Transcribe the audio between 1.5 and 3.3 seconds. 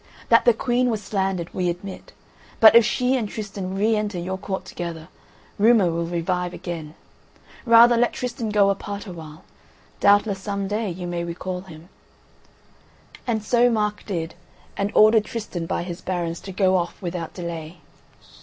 we admit, but if she and